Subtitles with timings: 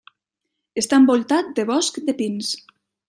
[0.81, 2.51] Està envoltat de bosc de pins.